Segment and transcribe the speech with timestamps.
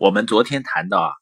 [0.00, 1.12] 我们昨天谈到啊，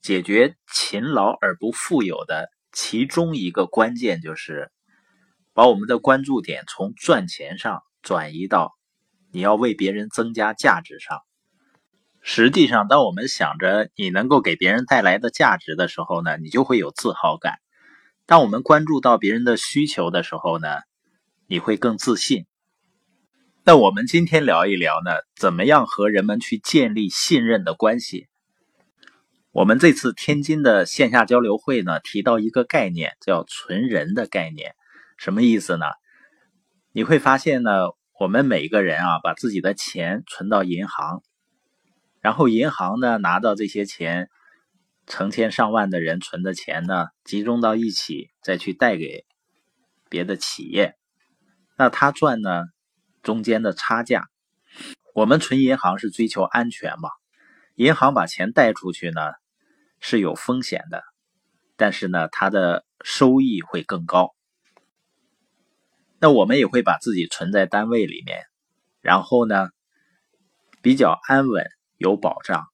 [0.00, 4.72] 解决勤劳而不富有的其中一个关键就是
[5.52, 8.72] 把我们的关注点从赚钱上转移到
[9.32, 11.18] 你要为别人增加价值上。
[12.22, 17.56] 实际上，当我们想着你能够给别人带来的价值的时候呢，你就会有自豪感；
[18.24, 20.78] 当我们关注到别人的需求的时候呢，
[21.46, 22.46] 你会更自信。
[23.64, 28.26] 那我们今天聊一聊呢，怎么样和人们去建立信任的关系？
[29.52, 34.74] 我们这次天津的线下交流会呢，提到一个概念，叫存人的概念。
[35.16, 35.86] 什么意思呢？
[36.90, 41.22] 你会发现呢，我们每个人啊，把自己的钱存到银行，
[42.20, 44.28] 然后银行呢，拿到这些钱，
[45.06, 49.24] 成千上万的人存的钱呢，集中到一起，再去贷给
[50.10, 50.96] 别的企业，
[51.78, 52.64] 那他赚呢？
[53.22, 54.28] 中间的差价，
[55.14, 57.08] 我们存银行是追求安全嘛？
[57.76, 59.20] 银行把钱贷出去呢，
[60.00, 61.02] 是有风险的，
[61.76, 64.34] 但是呢，它的收益会更高。
[66.18, 68.44] 那我们也会把自己存在单位里面，
[69.00, 69.70] 然后呢，
[70.82, 72.66] 比较安稳有保障，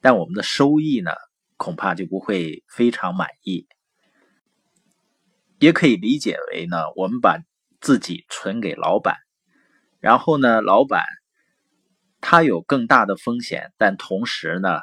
[0.00, 1.12] 但我们的收益呢，
[1.56, 3.66] 恐怕就不会非常满意。
[5.58, 7.38] 也可以理解为呢，我们把
[7.80, 9.16] 自己存给老板。
[10.04, 11.02] 然后呢，老板
[12.20, 14.80] 他有更大的风险，但同时呢，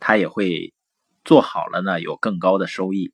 [0.00, 0.74] 他也会
[1.24, 3.12] 做好了呢，有更高的收益。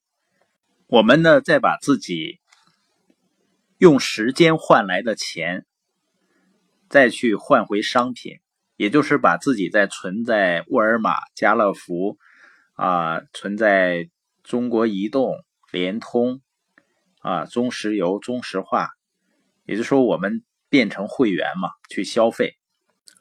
[0.87, 2.41] 我们呢，再把自己
[3.77, 5.67] 用时间换来的钱，
[6.89, 8.39] 再去换回商品，
[8.79, 12.17] 也就是把自己再存在沃尔玛、家乐福
[12.73, 14.09] 啊，存在
[14.43, 16.41] 中国移动、联通
[17.21, 18.89] 啊、中石油、中石化，
[19.67, 20.43] 也就是说我们。
[20.69, 22.55] 变成会员嘛，去消费。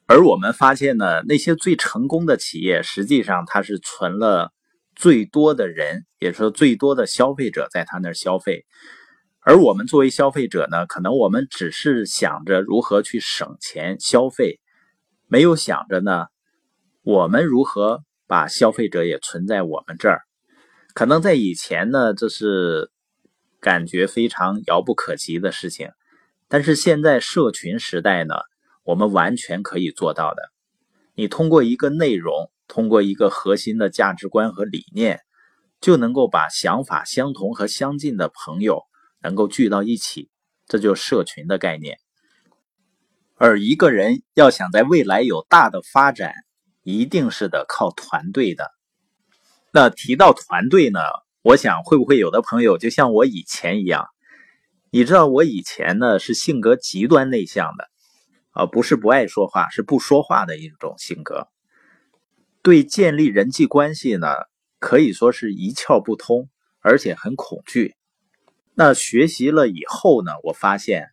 [0.06, 4.54] 而我们发现呢，那些最成功的企业，实际上它是存了
[4.95, 8.66] 最多的人，也说最多的消费者在他那儿消费。
[9.42, 14.60] 而我们作为消费者呢，可能我们只是想着如何去省钱消费，
[15.27, 16.27] 没有想着呢，
[17.02, 20.22] 我们如何把消费者也存在我们这儿。
[20.93, 22.92] 可能在以前呢，这是
[23.60, 25.89] 感觉非常遥不可及的事情。
[26.48, 28.36] 但是现在社群时代呢，
[28.84, 30.44] 我们完全可以做到的。
[31.14, 35.22] 你通过一个内容，通过一个核心的价值观和理念，
[35.82, 38.84] 就能够把想法相同和相近的朋友
[39.22, 40.30] 能够聚到一起，
[40.68, 41.98] 这就是社群的概念。
[43.36, 46.34] 而一个人要想在未来有大的发展，
[46.84, 48.72] 一定是得靠团队的。
[49.72, 51.00] 那提到团队呢，
[51.42, 54.08] 我想会不会有的朋友就像我以前一样？
[54.89, 57.89] 你知道我以前呢是性格极端内向的，
[58.52, 61.48] 啊，不是不爱说话，是不说话的一种性格。
[62.61, 64.27] 对建立人际关系呢，
[64.80, 66.49] 可以说是一窍不通，
[66.80, 67.95] 而且很恐惧。
[68.75, 71.08] 那学习了以后呢，我发现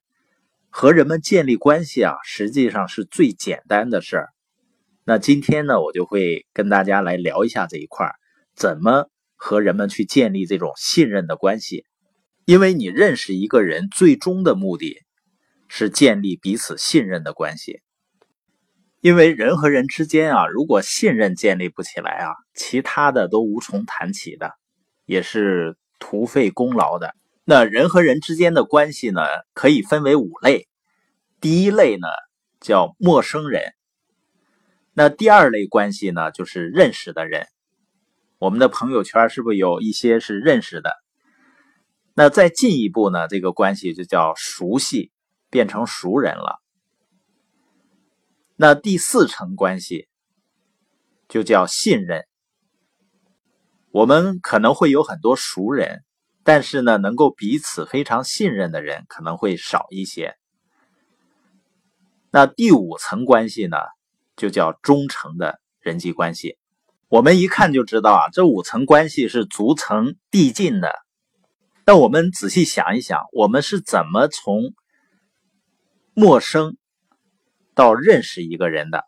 [0.71, 4.29] 和人们建立关系啊，实际上是最简单的事儿。
[5.05, 8.11] 那今天呢，我就会跟大家来聊一下这一块
[8.55, 11.85] 怎么和人们去建立这种信任的关系。
[12.47, 14.99] 因为你认识一个人，最终的目的
[15.69, 17.81] 是建立彼此信任的关系。
[19.01, 24.53] 因为人和人之间啊，如果信任建立不起来啊，其他的都无从谈起的，
[25.07, 27.15] 也是徒费功劳的。
[27.45, 29.21] 那人和人之间的关系呢，
[29.53, 30.69] 可以分为五类。
[31.41, 32.09] 第一类呢
[32.61, 33.73] 叫陌生人，
[34.95, 37.47] 那第二类关系呢就是认识的人。
[38.39, 41.04] 我们的朋友圈是不是有一些是认识的？
[42.17, 43.27] 那再进一步呢？
[43.27, 45.11] 这个关系就叫熟悉，
[45.51, 46.61] 变成熟人了。
[48.55, 50.09] 那第四层关系
[51.29, 52.25] 就叫信任。
[53.91, 56.05] 我们可能会有很多熟人，
[56.45, 60.37] 但是呢，能够彼此非常信任的人可能会少一些。
[62.31, 63.77] 那第五层关系呢，
[64.37, 66.59] 就叫忠诚的人际关系。
[67.09, 71.04] 我们一看就知道啊，这五层关系是逐层递进的。
[71.87, 74.73] 那我们仔细想一想，我们是怎么从
[76.15, 76.79] 陌生
[77.75, 79.05] 到认识一个人的？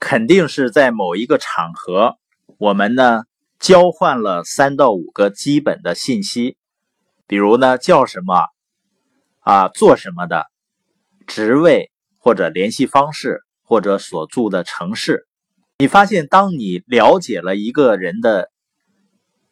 [0.00, 2.16] 肯定是在某一个场合，
[2.58, 3.22] 我们呢
[3.60, 6.56] 交换了三到五个基本的信息，
[7.28, 8.48] 比如呢叫什么
[9.38, 10.46] 啊，做什么的，
[11.28, 15.28] 职位或者联系方式或者所住的城市。
[15.78, 18.50] 你发现，当你了解了一个人的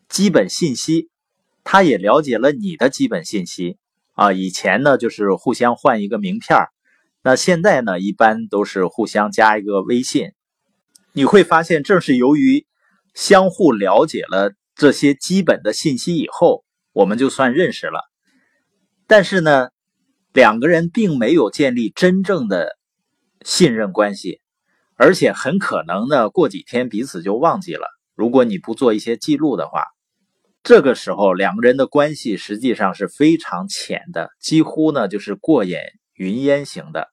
[0.08, 1.08] 基本信息。
[1.64, 3.78] 他也了解了你的基本信息
[4.12, 6.56] 啊，以前呢就是互相换一个名片
[7.22, 10.32] 那现在呢一般都是互相加一个微信。
[11.12, 12.66] 你会发现，正是由于
[13.14, 18.00] 相互了解了这些基本的信息以后，我们就算认识了。
[19.06, 19.68] 但是呢，
[20.32, 22.76] 两个人并没有建立真正的
[23.42, 24.40] 信任关系，
[24.96, 27.86] 而且很可能呢，过几天彼此就忘记了。
[28.16, 29.84] 如果你不做一些记录的话，
[30.64, 37.10] 这个时候两个人的关系实际上是非常浅的，几乎呢就是过眼云烟型的。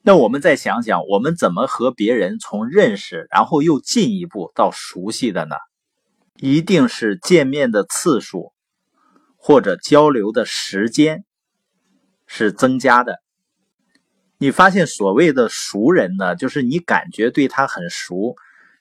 [0.00, 5.56] 那我们再想想，我们怎么和别人从认识，然后又进一步到熟悉的呢？
[6.38, 8.54] 一定是见面的次数
[9.36, 11.26] 或者交流的时间
[12.26, 13.18] 是增加的。
[14.38, 18.36] 你发现所谓的熟人呢，就是你感觉对他很熟，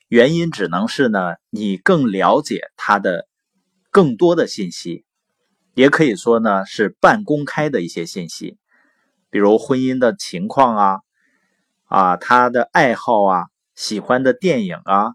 [0.07, 3.27] 原因只能是呢，你更了解他的
[3.91, 5.05] 更多的信息，
[5.73, 8.57] 也可以说呢是半公开的一些信息，
[9.29, 10.99] 比如婚姻的情况啊。
[11.91, 15.13] 啊，他的爱好啊，喜欢的电影啊，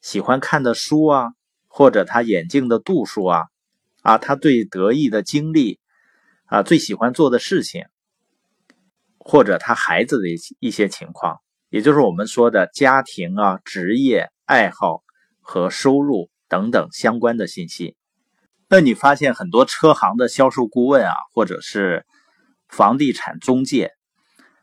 [0.00, 1.28] 喜欢看的书啊，
[1.68, 3.44] 或者他眼镜的度数啊，
[4.02, 5.78] 啊，他最得意的经历
[6.46, 7.84] 啊，最喜欢做的事情，
[9.20, 10.24] 或者他孩子的
[10.58, 11.38] 一些情况，
[11.68, 15.04] 也就是我们说的家庭啊、职业、爱好
[15.40, 17.96] 和收入等等相关的信息。
[18.70, 22.04] 那你发现很多车行的销售顾问啊，或者是
[22.68, 23.92] 房地产中介。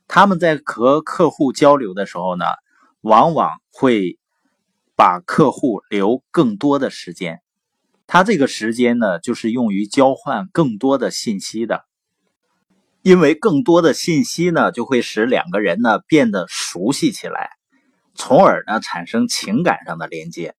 [0.07, 2.45] 他们在和客户交流的时候呢，
[3.01, 4.19] 往往会
[4.95, 7.41] 把客户留更多的时间。
[8.05, 11.83] 他这个时间呢，就是用于交换更多的信息的。
[13.01, 17.49] 因为更多的信息呢，就会使两个人呢变得熟悉起来，
[18.13, 20.55] 从而呢产生情感上的连接。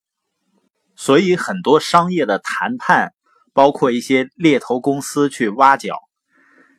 [0.96, 3.12] 所以很多商业的谈判，
[3.56, 5.96] 包括一些猎头公司去挖角，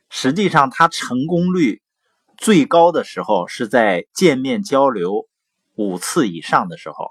[0.08, 1.82] 实际上它成功率。
[2.36, 5.26] 最高的时候是在见面交流
[5.74, 7.10] 五次以上的时候，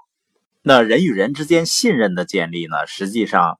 [0.62, 3.58] 那人与人之间信任的建立呢，实际上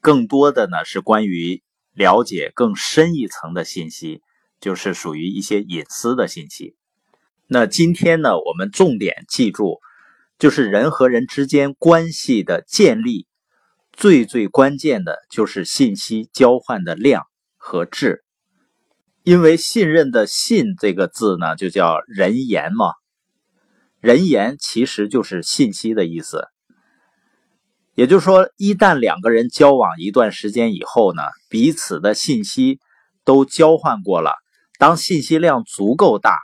[0.00, 1.62] 更多的呢是关于
[1.94, 4.22] 了解更深一层的信息，
[4.60, 6.74] 就是属于一些隐私的信息。
[7.46, 9.78] 那今天呢，我们重点记住，
[10.40, 13.28] 就是人和人之间关系的建立，
[14.00, 17.26] 最最关键的就是信息交换的量
[17.58, 18.24] 和质。
[19.24, 22.94] 因为信任的“信”这个字呢，就叫人言嘛。
[24.00, 26.48] 人言其实就是信息的意思。
[27.94, 32.80] 也就是说，一旦两个人交往一段时间以后呢，彼此的信息
[33.22, 34.32] 都交换过了，
[34.78, 36.38] 当信息量足够大、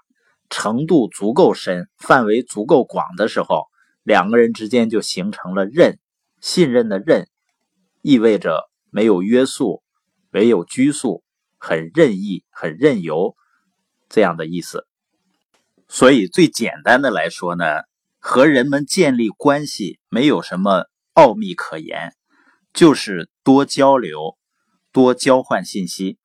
[0.50, 3.64] 程度足够深、范围足够广的时候，
[4.02, 5.98] 两个人之间就形成了任
[6.42, 7.26] 信任的任，
[8.06, 9.82] 意味着没有约束，
[10.30, 11.24] 没有拘束。
[11.58, 13.34] 很任意、很任由
[14.08, 14.86] 这样的意思，
[15.88, 17.64] 所以最简单的来说呢，
[18.20, 22.12] 和人们建立关系没有什么奥秘可言，
[22.72, 24.38] 就是多交流、
[24.92, 26.18] 多交换信息。